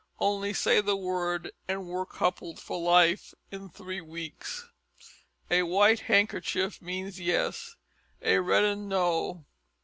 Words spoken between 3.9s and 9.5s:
weeks. A white handkerchief means yes, a red 'un, no.